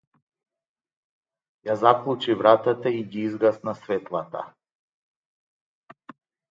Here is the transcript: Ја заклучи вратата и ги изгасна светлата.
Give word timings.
Ја 1.69 1.75
заклучи 1.83 2.37
вратата 2.41 2.95
и 3.01 3.05
ги 3.13 3.23
изгасна 3.29 3.79
светлата. 3.83 4.47